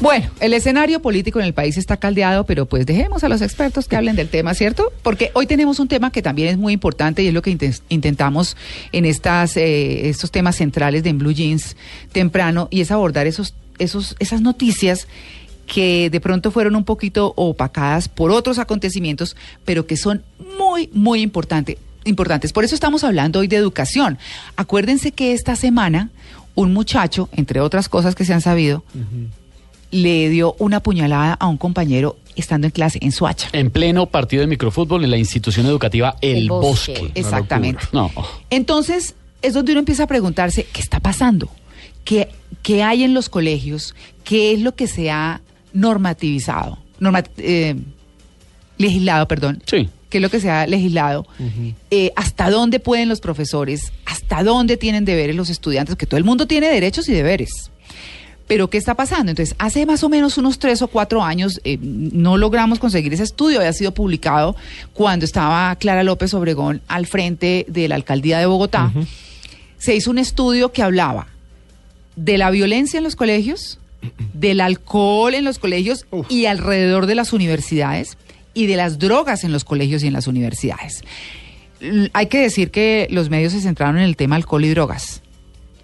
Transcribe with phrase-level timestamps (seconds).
[0.00, 3.86] Bueno, el escenario político en el país está caldeado, pero pues dejemos a los expertos
[3.86, 4.90] que hablen del tema, ¿cierto?
[5.02, 7.56] Porque hoy tenemos un tema que también es muy importante y es lo que
[7.90, 8.56] intentamos
[8.92, 11.76] en estas, eh, estos temas centrales de Blue Jeans
[12.12, 15.06] temprano y es abordar esos, esos, esas noticias
[15.66, 19.36] que de pronto fueron un poquito opacadas por otros acontecimientos,
[19.66, 20.22] pero que son
[20.58, 21.76] muy, muy importantes.
[22.04, 22.54] Importantes.
[22.54, 24.16] Por eso estamos hablando hoy de educación.
[24.56, 26.08] Acuérdense que esta semana
[26.54, 28.82] un muchacho, entre otras cosas que se han sabido,
[29.90, 33.48] le dio una puñalada a un compañero estando en clase en Suacha.
[33.52, 37.10] En pleno partido de microfútbol en la institución educativa El, Bosque.
[37.14, 37.82] Exactamente.
[38.50, 41.48] Entonces, es donde uno empieza a preguntarse, ¿qué está pasando?
[42.04, 42.28] ¿Qué,
[42.62, 43.94] ¿Qué, hay en los colegios?
[44.24, 45.40] ¿Qué es lo que se ha
[45.72, 46.78] normativizado?
[47.38, 47.76] Eh,
[48.78, 49.62] legislado, perdón.
[49.66, 49.88] Sí.
[50.08, 51.26] ¿Qué es lo que se ha legislado?
[51.90, 53.92] Eh, ¿Hasta dónde pueden los profesores?
[54.04, 55.94] ¿Hasta dónde tienen deberes los estudiantes?
[55.94, 57.70] Que todo el mundo tiene derechos y deberes.
[58.50, 59.30] Pero ¿qué está pasando?
[59.30, 63.22] Entonces, hace más o menos unos tres o cuatro años eh, no logramos conseguir ese
[63.22, 64.56] estudio, había sido publicado
[64.92, 68.92] cuando estaba Clara López Obregón al frente de la alcaldía de Bogotá.
[69.78, 71.28] Se hizo un estudio que hablaba
[72.16, 73.78] de la violencia en los colegios,
[74.34, 78.18] del alcohol en los colegios y alrededor de las universidades
[78.52, 81.04] y de las drogas en los colegios y en las universidades.
[82.14, 85.22] Hay que decir que los medios se centraron en el tema alcohol y drogas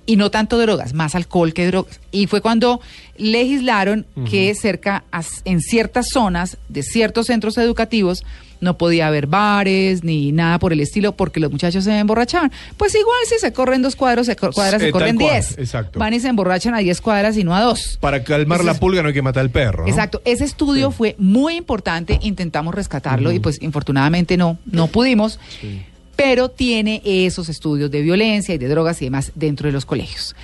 [0.06, 2.00] y no tanto drogas, más alcohol que drogas.
[2.12, 2.80] Y fue cuando
[3.18, 5.04] legislaron que cerca,
[5.44, 8.24] en ciertas zonas de ciertos centros educativos,
[8.60, 12.50] no podía haber bares ni nada por el estilo porque los muchachos se emborrachaban.
[12.76, 15.58] Pues igual si se corren dos cuadros, se cuadras, se corren diez.
[15.58, 15.98] Exacto.
[15.98, 17.98] Van y se emborrachan a diez cuadras y no a dos.
[18.00, 19.86] Para calmar la pulga no hay que matar al perro.
[19.86, 20.22] Exacto.
[20.24, 25.38] Ese estudio fue muy importante, intentamos rescatarlo y pues infortunadamente no, no pudimos.
[25.60, 25.82] Sí
[26.16, 30.34] pero tiene esos estudios de violencia y de drogas y demás dentro de los colegios.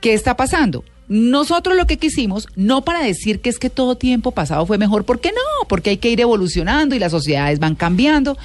[0.00, 0.84] ¿Qué está pasando?
[1.08, 5.04] Nosotros lo que quisimos, no para decir que es que todo tiempo pasado fue mejor,
[5.04, 5.66] ¿por qué no?
[5.68, 8.38] Porque hay que ir evolucionando y las sociedades van cambiando.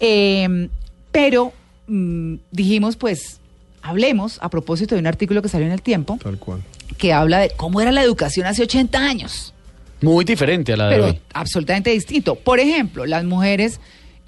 [0.00, 0.68] Em,
[1.10, 1.52] pero
[1.86, 3.40] mm, dijimos, pues,
[3.82, 6.18] hablemos a propósito de un artículo que salió en el tiempo.
[6.22, 6.62] Tal cual.
[6.98, 9.54] Que habla de cómo era la educación hace 80 años.
[10.00, 11.20] Muy diferente a la de hoy.
[11.32, 12.36] Absolutamente distinto.
[12.36, 13.80] Por ejemplo, las mujeres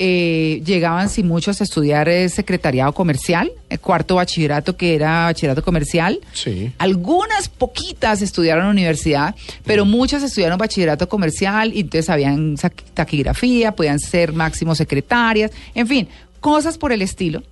[0.03, 5.63] eh, llegaban sin muchos a estudiar eh, secretariado comercial, el cuarto bachillerato que era bachillerato
[5.63, 6.19] comercial.
[6.33, 6.73] Sí.
[6.79, 12.57] Algunas poquitas estudiaron universidad, pero muchas estudiaron bachillerato comercial y entonces sabían
[12.95, 16.09] taquigrafía, podían ser máximo secretarias, en fin,
[16.41, 17.43] cosas por el estilo.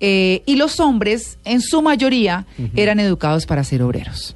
[0.00, 2.46] Eh, y los hombres, en su mayoría,
[2.76, 4.34] eran educados para ser obreros.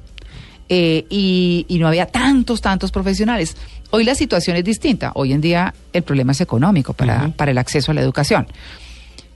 [0.69, 3.57] y, y no había tantos, tantos profesionales.
[3.91, 5.11] Hoy la situación es distinta.
[5.15, 8.47] Hoy en día el problema es económico para, para el acceso a la educación.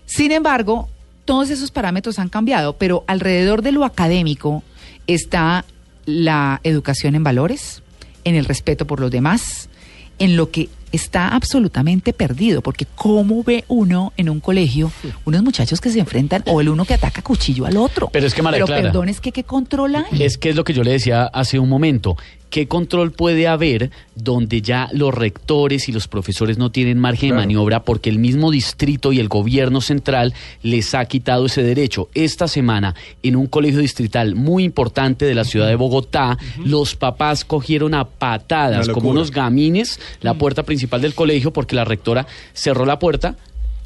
[0.06, 0.90] Sin embargo,
[1.26, 4.64] todos esos parámetros han cambiado, pero alrededor de lo académico
[5.08, 5.66] está
[6.06, 7.84] la educación en valores,
[8.24, 9.70] en el respeto por los demás,
[10.18, 14.92] en lo que está absolutamente perdido, porque ¿cómo ve uno en un colegio
[15.26, 18.10] unos muchachos que se enfrentan o el uno que ataca cuchillo al otro?
[18.12, 20.24] Pero es que, María Pero perdón, es que ¿qué control hay?
[20.24, 22.18] Es que es lo que yo le decía hace un momento.
[22.50, 27.36] ¿Qué control puede haber donde ya los rectores y los profesores no tienen margen de
[27.36, 32.10] maniobra porque el mismo distrito y el gobierno central les ha quitado ese derecho?
[32.14, 37.46] Esta semana, en un colegio distrital muy importante de la ciudad de Bogotá, los papás
[37.46, 42.86] cogieron a patadas, como unos gamines, la puerta principal del colegio porque la rectora cerró
[42.86, 43.36] la puerta.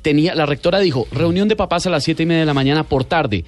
[0.01, 2.83] Tenía, la rectora dijo, reunión de papás a las siete y media de la mañana
[2.83, 3.45] por tarde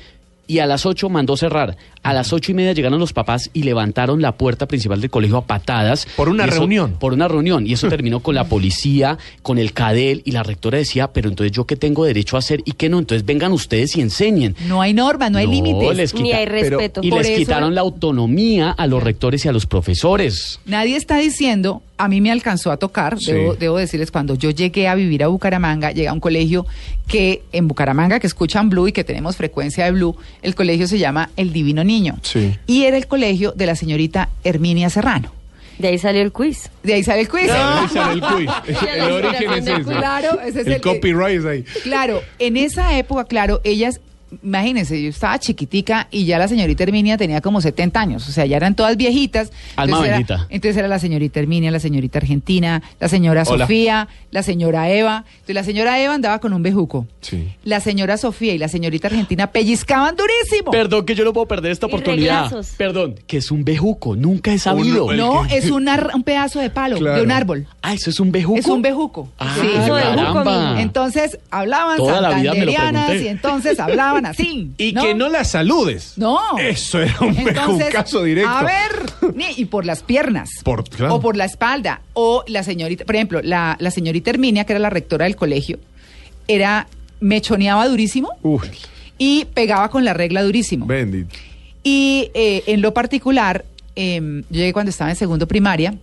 [0.47, 1.77] y a las 8 mandó cerrar.
[2.05, 5.37] A las ocho y media llegaron los papás y levantaron la puerta principal del colegio
[5.37, 6.07] a patadas.
[6.15, 6.97] Por una reunión.
[6.99, 7.65] Por una reunión.
[7.65, 11.51] Y eso terminó con la policía, con el CADEL, y la rectora decía, pero entonces
[11.51, 12.99] yo qué tengo derecho a hacer y qué no.
[12.99, 14.55] Entonces vengan ustedes y enseñen.
[14.67, 16.13] No hay norma, no hay límites.
[16.13, 17.01] Ni hay respeto.
[17.03, 20.59] y les quitaron la autonomía a los rectores y a los profesores.
[20.67, 24.87] Nadie está diciendo, a mí me alcanzó a tocar, debo, debo decirles, cuando yo llegué
[24.87, 26.67] a vivir a Bucaramanga, llegué a un colegio
[27.07, 30.99] que en Bucaramanga, que escuchan Blue y que tenemos frecuencia de Blue, el colegio se
[30.99, 31.94] llama El Divino Niño.
[32.21, 35.31] Sí y era el colegio de la señorita Herminia Serrano.
[35.77, 36.69] De ahí salió el quiz.
[36.83, 37.47] De ahí sale el quiz.
[37.47, 38.49] De ahí sale el quiz.
[38.95, 39.83] el origen es ese.
[39.83, 41.63] Claro, ese es el, el copyright es ahí.
[41.83, 43.99] Claro, en esa época, claro, ellas
[44.43, 48.45] imagínense, yo estaba chiquitica y ya la señorita Herminia tenía como 70 años, o sea,
[48.45, 49.51] ya eran todas viejitas.
[49.75, 50.33] Alma entonces bendita.
[50.35, 55.25] Era, entonces era la señorita Herminia, la señorita Argentina, la señora Sofía, la señora Eva.
[55.33, 57.07] Entonces la señora Eva andaba con un bejuco.
[57.21, 57.49] Sí.
[57.63, 60.71] La señora Sofía y la señorita Argentina pellizcaban durísimo.
[60.71, 62.51] Perdón que yo no puedo perder esta oportunidad.
[62.77, 65.05] Perdón, que es un bejuco, nunca he sabido.
[65.05, 67.17] Un, no, es un pedazo de palo, claro.
[67.17, 67.67] de un árbol.
[67.81, 68.59] Ah, eso es un bejuco.
[68.59, 69.29] Es un bejuco.
[69.37, 69.67] Ah, sí.
[69.89, 70.81] caramba.
[70.81, 73.25] Entonces hablaban Toda la vida me lo santanderianas pregunté.
[73.25, 74.24] y entonces hablaban
[74.77, 75.03] Y ¿no?
[75.03, 76.13] que no la saludes.
[76.17, 76.39] No.
[76.57, 78.49] Eso era un Entonces, bejucazo directo.
[78.49, 80.49] A ver, y por las piernas.
[80.63, 81.15] Por- claro.
[81.15, 82.01] O por la espalda.
[82.13, 85.79] O la señorita, por ejemplo, la, la señorita Herminia, que era la rectora del colegio,
[86.47, 86.87] era
[87.19, 88.67] mechoneaba durísimo Uy,
[89.17, 90.85] y pegaba con la regla durísimo.
[90.85, 91.35] bendito.
[91.83, 93.63] Y eh, en lo particular,
[93.95, 94.19] eh,
[94.49, 95.93] yo llegué cuando estaba en segundo primaria.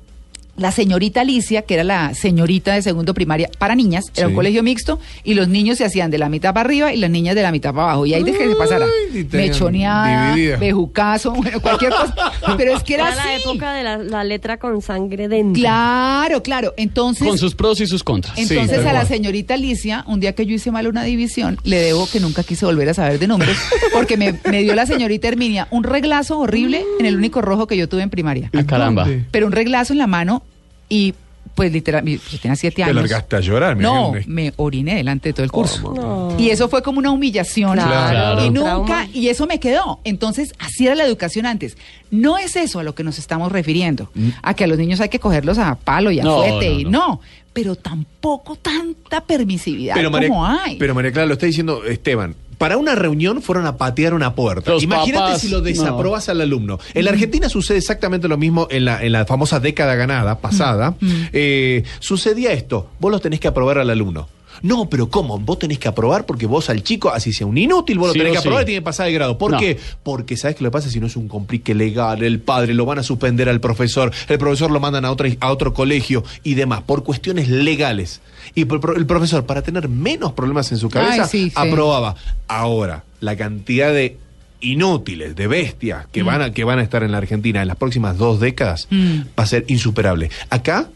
[0.56, 4.62] La señorita Alicia, que era la señorita de segundo primaria para niñas, era un colegio
[4.62, 7.42] mixto, y los niños se hacían de la mitad para arriba y las niñas de
[7.42, 8.04] la mitad para abajo.
[8.06, 8.86] Y ahí de que se pasara.
[9.32, 10.56] Mechoneada, dividida.
[10.58, 12.14] bejucazo, bueno, cualquier cosa.
[12.56, 13.42] Pero es que era Era la así.
[13.42, 15.60] época de la, la letra con sangre dentro.
[15.60, 16.74] Claro, claro.
[16.76, 18.36] Entonces, Con sus pros y sus contras.
[18.38, 22.06] Entonces a la señorita Alicia, un día que yo hice mal una división, le debo
[22.10, 23.56] que nunca quise volver a saber de números,
[23.92, 27.76] porque me, me dio la señorita Herminia un reglazo horrible en el único rojo que
[27.76, 28.50] yo tuve en primaria.
[28.54, 29.06] Ah, caramba.
[29.30, 30.42] Pero un reglazo en la mano
[30.88, 31.14] y
[31.54, 32.96] pues literal, yo tenía siete Te años.
[32.96, 33.76] largaste a llorar.
[33.76, 35.92] me No, me oriné delante de todo el curso.
[35.94, 36.34] No.
[36.38, 37.74] Y eso fue como una humillación.
[37.74, 38.42] Claro.
[38.42, 39.08] Y un nunca, trauma.
[39.12, 40.00] y eso me quedó.
[40.04, 41.76] Entonces, así era la educación antes.
[42.10, 44.10] No es eso a lo que nos estamos refiriendo.
[44.42, 46.70] A que a los niños hay que cogerlos a palo y a No, fuete.
[46.70, 46.90] no, y no.
[46.90, 47.20] no.
[47.52, 50.76] Pero tampoco tanta permisividad Pero María, como hay.
[50.78, 52.34] pero María Clara, lo está diciendo Esteban.
[52.62, 54.70] Para una reunión fueron a patear una puerta.
[54.70, 56.78] Los Imagínate papás, si lo desaprobas al alumno.
[56.94, 60.94] En la Argentina sucede exactamente lo mismo en la, en la famosa década ganada, pasada.
[61.32, 64.28] Eh, sucedía esto, vos lo tenés que aprobar al alumno.
[64.60, 65.38] No, pero ¿cómo?
[65.38, 68.32] Vos tenés que aprobar porque vos al chico, así sea un inútil, vos lo tenés
[68.32, 68.48] que sí.
[68.48, 69.38] aprobar y tiene que pasar de grado.
[69.38, 69.58] ¿Por No.
[69.58, 69.78] qué?
[70.02, 70.90] Porque ¿sabes qué lo que pasa?
[70.90, 74.38] Si no es un complique legal, el padre lo van a suspender al profesor, el
[74.38, 78.20] profesor lo mandan a otro, a otro colegio y demás, por cuestiones legales.
[78.54, 81.52] Y el profesor, para tener menos problemas en su cabeza, Ay, sí, sí.
[81.56, 82.16] aprobaba.
[82.48, 84.18] Ahora, la cantidad de
[84.60, 87.76] inútiles, de bestias que, van a, que van a estar en la Argentina en las
[87.76, 89.20] próximas dos décadas Mm.
[89.38, 90.30] va a ser insuperable.
[90.50, 90.88] Acá,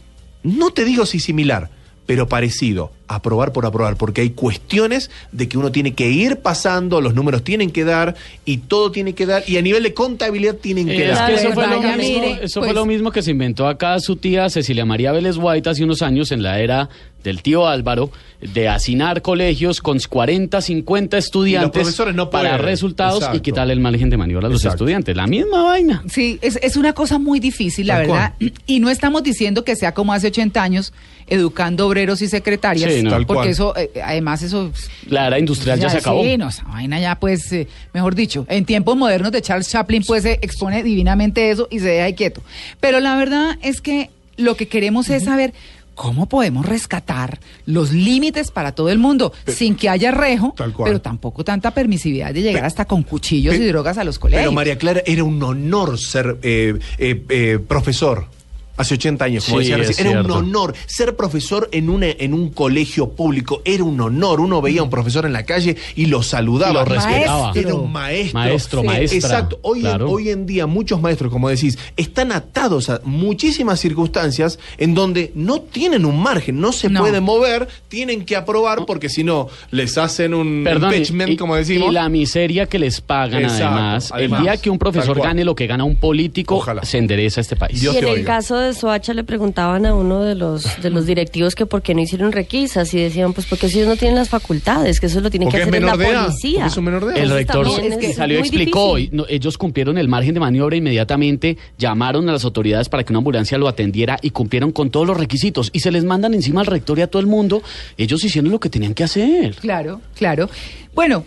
[0.43, 1.69] no te digo si similar,
[2.05, 6.99] pero parecido, aprobar por aprobar, porque hay cuestiones de que uno tiene que ir pasando,
[7.01, 8.15] los números tienen que dar
[8.45, 11.29] y todo tiene que dar, y a nivel de contabilidad tienen que Eh, es dar.
[11.29, 13.99] que eso, fue lo, mismo, mire, eso pues- fue lo mismo que se inventó acá
[13.99, 16.89] su tía Cecilia María Vélez White hace unos años en la era
[17.23, 18.09] del tío Álvaro,
[18.41, 23.37] de hacinar colegios con 40, 50 estudiantes profesores no para resultados Exacto.
[23.37, 24.83] y quitarle el margen de maniobra a los Exacto.
[24.85, 25.15] estudiantes.
[25.17, 26.03] La misma vaina.
[26.07, 28.33] Sí, es, es una cosa muy difícil, la Tal verdad.
[28.65, 30.93] Y no estamos diciendo que sea como hace 80 años,
[31.25, 33.09] educando obreros y secretarias, Sí, no.
[33.09, 33.49] Tal porque cual.
[33.49, 34.71] eso, eh, además, eso...
[35.07, 36.23] La era industrial ya, se acabó.
[36.23, 40.03] Sí, no, esa vaina ya, pues, eh, mejor dicho, en tiempos modernos de Charles Chaplin,
[40.05, 42.41] pues, se expone divinamente eso y se deja ahí quieto.
[42.79, 45.53] Pero la verdad es que lo que queremos es saber
[45.97, 50.89] cómo podemos rescatar los límites para todo el mundo, sin que haya rejo, Tal cual.
[50.89, 54.43] pero tampoco tanta permisividad de llegar hasta con cuchillos y drogas a los colegios.
[54.43, 58.27] Pero María Clara, era un honor ser eh, eh, eh, profesor.
[58.77, 60.09] Hace 80 años, como Sí, decía.
[60.09, 60.73] Era un honor.
[60.85, 64.39] Ser profesor en, una, en un colegio público era un honor.
[64.39, 66.71] Uno veía a un profesor en la calle y lo saludaba.
[66.71, 67.51] Y lo respetaba.
[67.55, 68.39] Era un maestro.
[68.39, 69.17] Maestro, maestra.
[69.17, 69.59] Exacto.
[69.63, 70.05] Hoy, Claro.
[70.07, 75.31] en, hoy en día muchos maestros, como decís, están atados a muchísimas circunstancias en donde
[75.35, 76.99] no tienen un margen, no se No.
[77.01, 81.55] pueden mover, tienen que aprobar porque si no les hacen un Perdón, impeachment, y, como
[81.55, 81.89] decimos.
[81.89, 85.43] y la miseria que les pagan Exacto, además, además, el día que un profesor gane
[85.43, 86.83] lo que gana un político, Ojalá.
[86.85, 87.81] se endereza este país.
[87.81, 91.05] Dios y en el caso de Soacha le preguntaban a uno de los de los
[91.05, 94.15] directivos que por qué no hicieron requisas y decían pues porque si ellos no tienen
[94.15, 96.59] las facultades, que eso lo tienen Porque que es hacer en la de policía.
[96.59, 97.23] Porque es un menor de edad.
[97.23, 99.25] El rector es que salió y explicó, difícil.
[99.29, 103.57] ellos cumplieron el margen de maniobra inmediatamente, llamaron a las autoridades para que una ambulancia
[103.57, 106.99] lo atendiera y cumplieron con todos los requisitos y se les mandan encima al rector
[106.99, 107.61] y a todo el mundo,
[107.97, 109.55] ellos hicieron lo que tenían que hacer.
[109.55, 110.49] Claro, claro.
[110.93, 111.25] Bueno,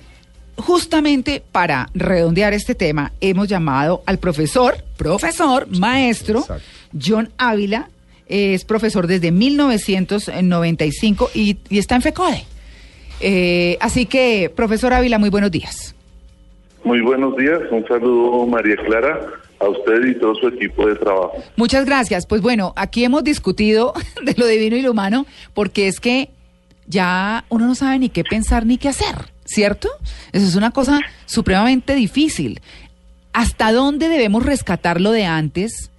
[0.56, 6.79] justamente para redondear este tema, hemos llamado al profesor, profesor, maestro, Exacto.
[6.98, 7.88] John Ávila,
[8.26, 12.44] es profesor desde 1995 y, y está en FECODE.
[13.20, 15.94] Eh, así que, profesor Ávila, muy buenos días.
[16.84, 19.20] Muy buenos días, un saludo María Clara,
[19.58, 21.34] a usted y todo su equipo de trabajo.
[21.56, 22.24] Muchas gracias.
[22.26, 23.92] Pues bueno, aquí hemos discutido
[24.24, 26.30] de lo divino y lo humano, porque es que
[26.86, 29.88] ya uno no sabe ni qué pensar ni qué hacer, ¿cierto?
[30.32, 32.60] Eso es una cosa supremamente difícil.
[33.32, 35.89] ¿Hasta dónde debemos rescatar lo de antes?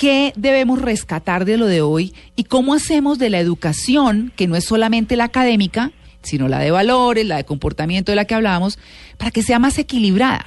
[0.00, 2.14] ¿Qué debemos rescatar de lo de hoy?
[2.34, 5.90] ¿Y cómo hacemos de la educación, que no es solamente la académica,
[6.22, 8.78] sino la de valores, la de comportamiento de la que hablábamos,
[9.18, 10.46] para que sea más equilibrada?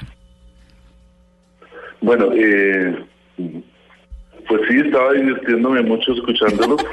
[2.01, 2.95] Bueno, eh,
[4.47, 6.77] pues sí, estaba divirtiéndome mucho escuchándolo.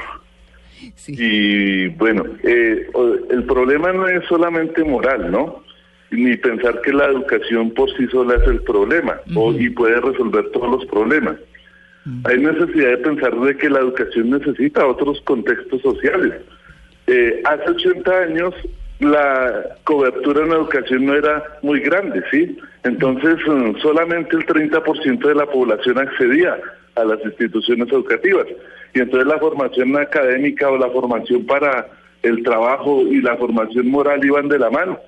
[0.95, 1.13] Sí.
[1.17, 2.87] Y bueno, eh,
[3.29, 5.63] el problema no es solamente moral, ¿no?
[6.09, 10.49] Ni pensar que la educación por sí sola es el problema o- y puede resolver
[10.51, 11.35] todos los problemas.
[12.23, 16.33] Hay necesidad de pensar de que la educación necesita otros contextos sociales.
[17.07, 18.55] Eh, hace 80 años
[18.99, 22.57] la cobertura en la educación no era muy grande, ¿sí?
[22.83, 26.57] Entonces, mm, solamente el 30% de la población accedía
[26.95, 28.47] a las instituciones educativas.
[28.93, 31.87] Y entonces la formación académica o la formación para
[32.23, 34.99] el trabajo y la formación moral iban de la mano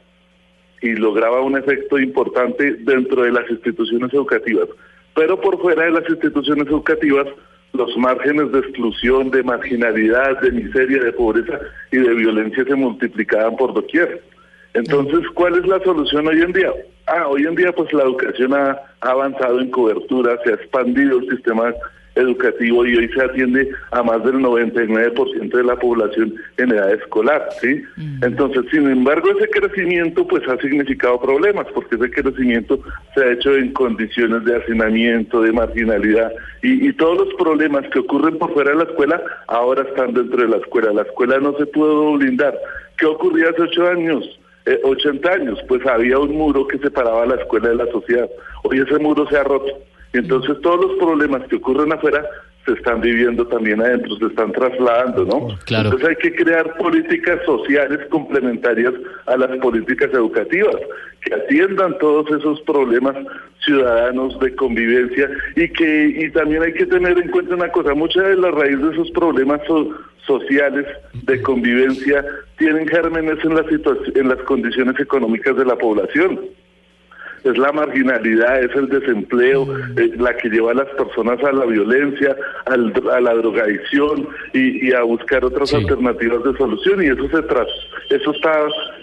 [0.82, 4.68] y lograba un efecto importante dentro de las instituciones educativas.
[5.16, 7.28] Pero por fuera de las instituciones educativas,
[7.74, 11.60] los márgenes de exclusión, de marginalidad, de miseria, de pobreza
[11.92, 14.24] y de violencia se multiplicaban por doquier.
[14.74, 16.72] Entonces, ¿cuál es la solución hoy en día?
[17.08, 21.30] Ah, hoy en día pues la educación ha, avanzado en cobertura, se ha expandido el
[21.30, 21.74] sistema
[22.16, 27.48] educativo y hoy se atiende a más del 99% de la población en edad escolar,
[27.62, 27.82] ¿sí?
[28.22, 32.80] Entonces, sin embargo, ese crecimiento pues ha significado problemas porque ese crecimiento
[33.16, 38.00] se ha hecho en condiciones de hacinamiento, de marginalidad y, y todos los problemas que
[38.00, 40.94] ocurren por fuera de la escuela ahora están dentro de la escuela.
[40.94, 42.58] La escuela no se pudo blindar.
[42.98, 44.40] ¿Qué ocurría hace ocho años?
[44.66, 48.30] Eh, 80 años, pues había un muro que separaba la escuela de la sociedad.
[48.64, 49.78] Hoy ese muro se ha roto.
[50.14, 52.24] Entonces todos los problemas que ocurren afuera
[52.66, 55.48] se están viviendo también adentro, se están trasladando, ¿no?
[55.66, 55.90] Claro.
[55.90, 58.94] Entonces hay que crear políticas sociales complementarias
[59.26, 60.78] a las políticas educativas,
[61.22, 63.16] que atiendan todos esos problemas
[63.66, 68.24] ciudadanos de convivencia y que y también hay que tener en cuenta una cosa, muchas
[68.28, 69.90] de las raíces de esos problemas so-
[70.26, 72.26] sociales de convivencia
[72.58, 73.66] tienen gérmenes en las
[74.16, 76.40] en las condiciones económicas de la población
[77.44, 81.66] es la marginalidad, es el desempleo, eh, la que lleva a las personas a la
[81.66, 82.36] violencia,
[82.66, 85.76] al- a la drogadicción y, y a buscar otras Sí.
[85.76, 87.68] alternativas de solución y eso se tras,
[88.10, 88.52] eso está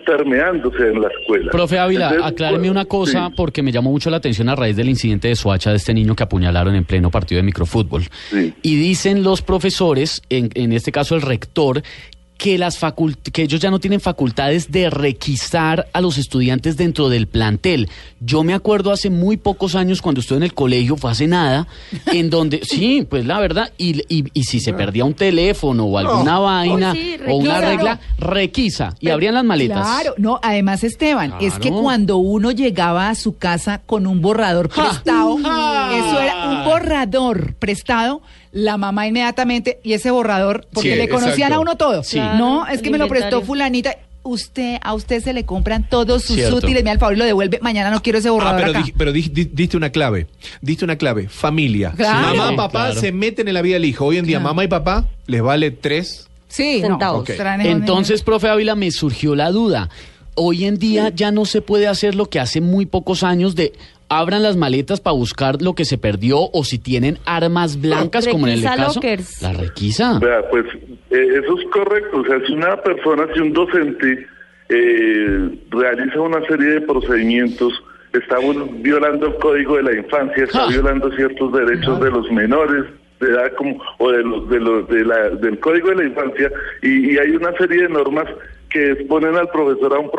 [0.07, 1.51] permeándose en la escuela.
[1.53, 3.35] Profe Ávila, Entonces, acláreme bueno, una cosa sí.
[3.37, 6.15] porque me llamó mucho la atención a raíz del incidente de Soacha de este niño
[6.17, 8.03] que apuñalaron en pleno partido de microfútbol.
[8.31, 8.55] Sí.
[8.63, 11.83] Y dicen los profesores, en, en este caso el rector,
[12.41, 17.11] que las facult que ellos ya no tienen facultades de requisar a los estudiantes dentro
[17.11, 17.91] del plantel.
[18.19, 21.69] Yo me acuerdo hace muy pocos años cuando estuve en el colegio, fue hace nada,
[22.07, 25.99] en donde, sí, pues la verdad, y, y, y si se perdía un teléfono o
[25.99, 29.87] alguna vaina sí, o una regla, requisa y abrían las maletas.
[29.87, 34.71] Claro, no, además Esteban, es que cuando uno llegaba a su casa con un borrador
[34.71, 35.91] Ja, prestado, ja.
[35.95, 41.35] eso era un borrador prestado, la mamá inmediatamente, y ese borrador, porque Sí, le conocían
[41.53, 41.55] exacto.
[41.55, 42.03] a uno todo.
[42.03, 42.19] Sí.
[42.19, 43.95] No, es que me lo prestó fulanita.
[44.23, 46.57] Usted, a usted se le compran todos sus Cierto.
[46.57, 47.59] útiles, me da el favor y lo devuelve.
[47.63, 48.83] Mañana no quiero ese Ah, borrador pero, acá.
[48.85, 50.27] di- pero di- di- diste una clave.
[50.61, 51.29] Diste una clave.
[51.31, 51.93] Familia.
[51.97, 52.37] Claro.
[52.37, 53.01] Mamá, papá claro.
[53.01, 54.05] se meten en la vida del hijo.
[54.05, 54.51] Hoy en día, Claro.
[54.51, 56.29] mamá y papá les vale tres.
[56.49, 56.99] sí, no.
[57.61, 59.89] Entonces, profe Ávila, me surgió la duda.
[60.35, 63.73] Hoy en día ya no se puede hacer lo que hace muy pocos años de
[64.11, 68.49] abran las maletas para buscar lo que se perdió o si tienen armas blancas como
[68.49, 69.41] en el caso lockers.
[69.41, 70.19] la requisa.
[70.19, 70.67] Vea, pues
[71.11, 72.19] eh, eso es correcto.
[72.19, 74.27] O sea, si una persona, si un docente
[74.69, 77.73] eh, realiza una serie de procedimientos,
[78.13, 78.37] está
[78.83, 82.87] violando el código de la infancia, está violando ciertos derechos de los menores
[83.21, 86.51] de edad como, o de los, de los, de la, del código de la infancia
[86.83, 88.27] y, y hay una serie de normas
[88.71, 90.11] que exponen al profesor a un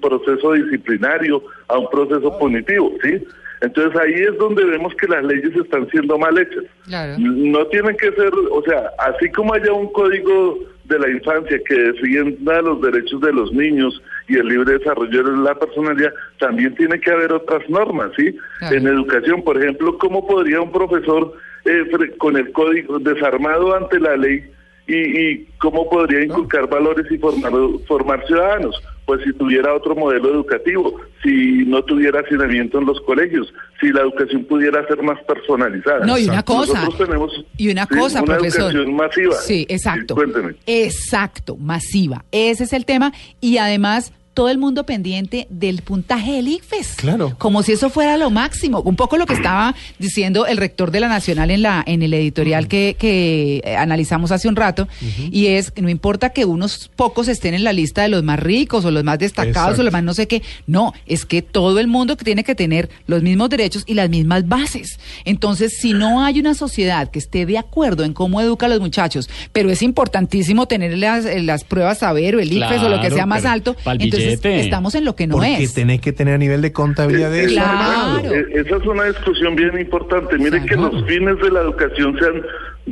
[0.00, 3.22] proceso, disciplinario, a un proceso punitivo, ¿sí?
[3.60, 6.64] Entonces ahí es donde vemos que las leyes están siendo mal hechas.
[6.86, 7.16] Claro.
[7.18, 11.74] No tienen que ser, o sea, así como haya un código de la infancia que
[11.74, 17.00] defienda los derechos de los niños y el libre desarrollo de la personalidad, también tiene
[17.00, 18.34] que haber otras normas, ¿sí?
[18.60, 18.76] Claro.
[18.76, 21.84] En educación, por ejemplo, ¿cómo podría un profesor eh,
[22.16, 24.44] con el código desarmado ante la ley
[24.88, 27.52] y, y cómo podría inculcar valores y formar,
[27.86, 28.74] formar ciudadanos?
[29.04, 34.02] Pues si tuviera otro modelo educativo, si no tuviera hacinamiento en los colegios, si la
[34.02, 36.04] educación pudiera ser más personalizada.
[36.04, 36.74] No, y una cosa.
[36.84, 38.70] Nosotros tenemos Y una sí, cosa, una profesor.
[38.70, 39.34] educación masiva.
[39.36, 40.14] Sí, exacto.
[40.14, 40.54] Sí, cuénteme.
[40.66, 42.24] Exacto, masiva.
[42.32, 43.12] Ese es el tema.
[43.40, 46.94] Y además, todo el mundo pendiente del puntaje del ICFES.
[46.98, 47.34] Claro.
[47.38, 48.80] Como si eso fuera lo máximo.
[48.82, 52.14] Un poco lo que estaba diciendo el rector de la Nacional en la en el
[52.14, 54.86] editorial que, que eh, analizamos hace un rato.
[55.32, 58.38] Y es que no importa que unos pocos estén en la lista de los más
[58.38, 59.80] ricos o los más destacados Exacto.
[59.80, 60.44] o los más no sé qué.
[60.68, 64.46] No, es que todo el mundo tiene que tener los mismos derechos y las mismas
[64.46, 65.00] bases.
[65.24, 68.78] Entonces, si no hay una sociedad que esté de acuerdo en cómo educa a los
[68.78, 73.00] muchachos, pero es importantísimo tener las, eh, las pruebas saber o el ICFES o lo
[73.00, 73.98] que Claro, sea más alto, pa'l
[74.34, 75.74] entonces estamos en lo que no porque es.
[75.74, 77.54] tenés que tener a nivel de contabilidad de eso.
[77.54, 78.34] Claro.
[78.34, 80.38] Eh, Esa es una discusión bien importante.
[80.38, 82.42] Mire que los fines de la educación se han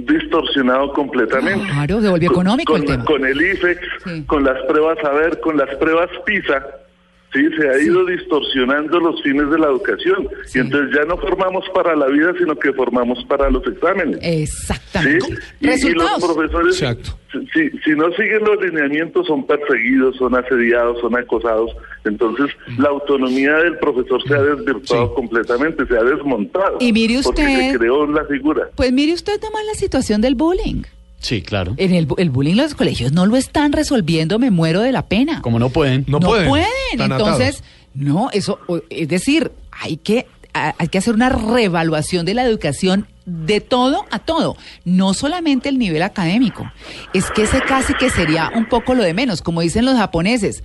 [0.07, 1.67] distorsionado completamente.
[1.67, 3.05] Claro, se volvió Con- económico con, el tema.
[3.05, 4.25] Con el IFEX, Sí.
[4.27, 6.65] con las pruebas saber, con las pruebas PISA,
[7.33, 10.29] sí, se ha ido distorsionando los fines de la educación.
[10.47, 10.59] Sí.
[10.59, 14.19] Y entonces ya no formamos para la vida, sino que formamos para los exámenes.
[14.23, 15.27] Exactamente.
[15.27, 15.35] ¿sí?
[15.61, 17.19] Y- Y, los profesores, Exacto.
[17.53, 21.71] si, si no siguen los lineamientos, son perseguidos, son asediados, son acosados.
[22.05, 22.47] Entonces,
[22.79, 25.13] la autonomía del profesor se ha desvirtuado Sí.
[25.15, 26.79] completamente, se ha desmontado.
[26.81, 28.69] Y mire Porque usted- se creó la figura.
[28.77, 30.83] Pues mire usted nomás la situación del bullying.
[31.19, 31.75] Sí, claro.
[31.77, 35.43] En el, el bullying los colegios no lo están resolviendo, me muero de la pena.
[35.43, 36.05] Como no pueden.
[36.07, 36.49] No pueden.
[36.93, 38.59] Están Entonces, no, eso,
[38.91, 44.21] es decir, hay que, hay que hacer una reevaluación de la educación de todo a
[44.21, 46.71] todo, no solamente el nivel académico.
[47.13, 50.63] Es que ese casi que sería un poco lo de menos, como dicen los japoneses.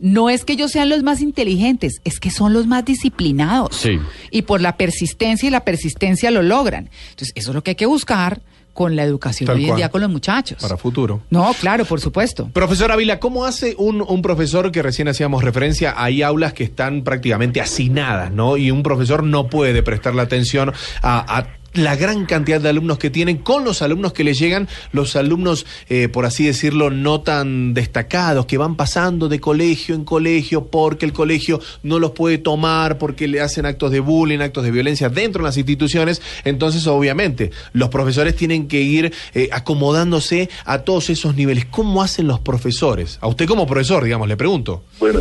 [0.00, 3.74] No es que ellos sean los más inteligentes, es que son los más disciplinados.
[3.74, 3.98] Sí.
[4.30, 6.88] Y por la persistencia y la persistencia lo logran.
[7.10, 8.40] Entonces, eso es lo que hay que buscar
[8.72, 9.76] con la educación Tal hoy en cual.
[9.78, 10.58] día con los muchachos.
[10.60, 11.22] Para futuro.
[11.30, 12.48] No, claro, por supuesto.
[12.52, 15.94] Profesor Ávila, ¿cómo hace un, un profesor que recién hacíamos referencia?
[15.96, 18.56] Hay aulas que están prácticamente hacinadas, ¿no?
[18.56, 20.72] Y un profesor no puede prestarle atención
[21.02, 24.68] a, a la gran cantidad de alumnos que tienen con los alumnos que le llegan,
[24.92, 30.04] los alumnos, eh, por así decirlo, no tan destacados, que van pasando de colegio en
[30.04, 34.64] colegio porque el colegio no los puede tomar, porque le hacen actos de bullying, actos
[34.64, 36.22] de violencia dentro de las instituciones.
[36.44, 41.66] Entonces, obviamente, los profesores tienen que ir eh, acomodándose a todos esos niveles.
[41.66, 43.18] ¿Cómo hacen los profesores?
[43.20, 44.84] A usted como profesor, digamos, le pregunto.
[44.98, 45.20] Bueno,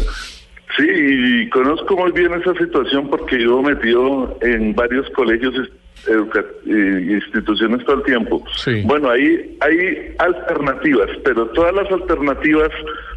[0.77, 5.53] sí, conozco muy bien esa situación porque yo metido en varios colegios
[6.05, 8.43] educa- instituciones todo el tiempo.
[8.55, 8.81] Sí.
[8.85, 12.69] Bueno, ahí hay alternativas, pero todas las alternativas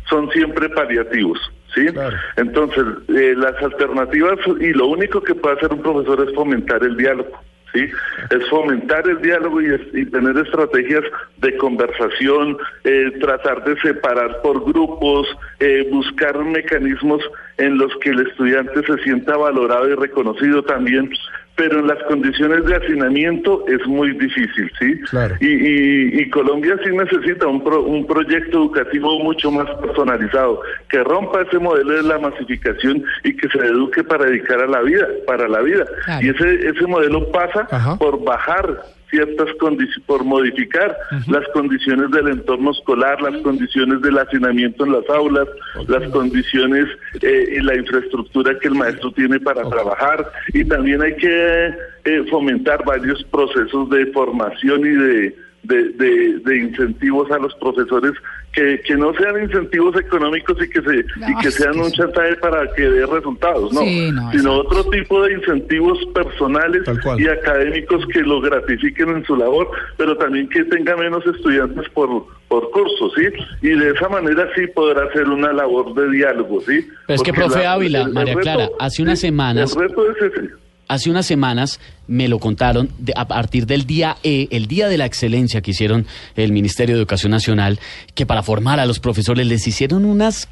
[0.08, 1.38] son siempre paliativos.
[1.74, 1.86] ¿Sí?
[1.86, 2.16] Claro.
[2.36, 2.84] Entonces,
[3.14, 7.30] eh, las alternativas y lo único que puede hacer un profesor es fomentar el diálogo.
[7.72, 7.86] ¿Sí?
[8.30, 11.04] Es fomentar el diálogo y, es- y tener estrategias
[11.36, 15.28] de conversación, eh, tratar de separar por grupos,
[15.60, 17.22] eh, buscar mecanismos
[17.60, 21.10] en los que el estudiante se sienta valorado y reconocido también,
[21.56, 24.98] pero en las condiciones de hacinamiento es muy difícil, ¿sí?
[25.10, 25.34] Claro.
[25.40, 31.04] Y, y- y Colombia sí necesita un, pro- un proyecto educativo mucho más personalizado, que
[31.04, 35.06] rompa ese modelo de la masificación y que se eduque para dedicar a la vida,
[35.26, 35.84] para la vida.
[36.06, 36.26] Claro.
[36.26, 37.98] Y ese, ese modelo pasa Ajá.
[37.98, 40.96] por bajar ciertas condiciones, por modificar
[41.28, 45.48] las condiciones del entorno escolar, las condiciones del hacinamiento en las aulas,
[45.88, 46.86] las condiciones
[47.22, 50.30] eh, y la infraestructura que el maestro tiene para trabajar.
[50.52, 56.56] Y también hay que eh, fomentar varios procesos de formación y de, de, de- de
[56.58, 58.12] incentivos a los profesores
[58.52, 62.34] que, que no sean incentivos económicos y que se y que sean que un chantaje
[62.36, 66.82] para que dé resultados, no, Sí, no, sino otro tipo de incentivos personales
[67.18, 72.26] y académicos que lo gratifiquen en su labor, pero también que tenga menos estudiantes por,
[72.48, 73.26] por curso, ¿sí?
[73.62, 76.88] Y de esa manera sí podrá hacer una labor de diálogo, ¿sí?
[77.06, 80.48] Pero es que, profe Ávila, María Clara, hace unas sí, semanas- El reto es ese.
[80.88, 81.80] Hace unas semanas
[82.10, 85.70] me lo contaron de- a partir del día E, el día de la excelencia que
[85.70, 87.78] hicieron el Ministerio de Educación Nacional,
[88.16, 90.48] que para formar a los profesores les hicieron unas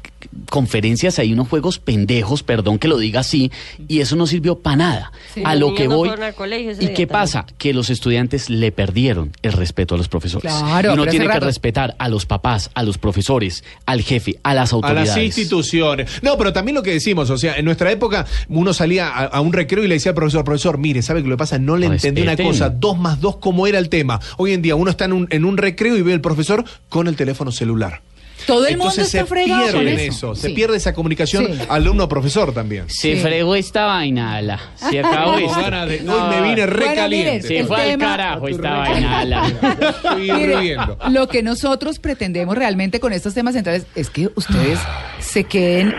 [0.49, 3.51] conferencias ahí, unos juegos pendejos, perdón que lo diga así,
[3.87, 5.11] y eso no sirvió para nada.
[5.33, 6.09] Sí, a lo que voy.
[6.09, 7.07] ¿Y qué también.
[7.09, 7.45] pasa?
[7.57, 10.51] Que los estudiantes le perdieron el respeto a los profesores.
[10.51, 14.39] Claro, y uno tiene que rato- respetar a los papás, a los profesores, al jefe,
[14.43, 15.09] a las A autoridades.
[15.09, 16.09] las instituciones.
[16.21, 19.41] No, pero también lo que decimos, o sea, en nuestra época uno salía a, a
[19.41, 21.48] un recreo y le decía al profesor, profesor, mire, ¿sabe qué lo que pasa?
[21.57, 24.19] No le entendí una cosa, dos más dos, ¿cómo era el tema?
[24.37, 27.07] Hoy en día uno está en un, en un recreo y ve al profesor con
[27.07, 28.01] el teléfono celular.
[28.47, 30.35] Todo el mundo está se fregado pierde con eso, eso.
[30.35, 30.53] se Sí.
[30.53, 31.59] pierde esa comunicación Sí.
[31.67, 32.85] alumno-profesor también.
[32.87, 33.21] Se Sí.
[33.21, 34.59] fregó esta vaina, ala.
[34.77, 35.61] Se acabó Tengo esto.
[35.61, 36.13] ganas de- No.
[36.15, 37.47] hoy me vine Bueno, recaliente.
[37.47, 39.47] Se El fue al carajo esta vaina, ala.
[39.89, 40.77] Estoy
[41.11, 44.79] lo que nosotros pretendemos realmente con estos temas centrales es que ustedes
[45.19, 45.93] se queden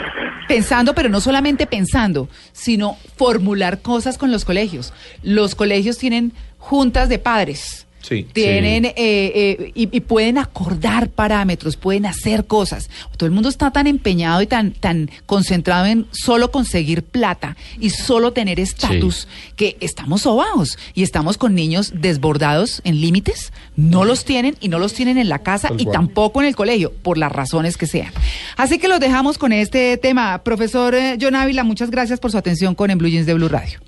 [0.50, 4.92] pensando, pero no solamente pensando, sino formular cosas con los colegios.
[5.22, 7.86] Los colegios tienen juntas de padres.
[8.02, 8.26] Sí.
[8.32, 12.88] Tienen eh, eh, y, y pueden acordar parámetros, pueden hacer cosas.
[13.16, 17.90] Todo el mundo está tan empeñado y tan, tan concentrado en solo conseguir plata y
[17.90, 23.52] solo tener estatus que estamos sobados y estamos con niños desbordados en límites.
[23.76, 25.94] No los tienen y no los tienen en la casa Tal y cual.
[25.94, 28.12] tampoco en el colegio, por las razones que sean.
[28.56, 30.42] Así que los dejamos con este tema.
[30.42, 33.48] Profesor eh, John Ávila, muchas gracias por su atención con En Blue Jeans de Blue
[33.48, 33.78] Radio.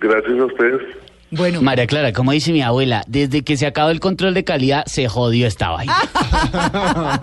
[0.00, 0.80] Gracias a ustedes.
[1.30, 1.62] Bueno.
[1.62, 5.08] María Clara, como dice mi abuela, desde que se acabó el control de calidad se
[5.08, 5.94] jodió esta vaina.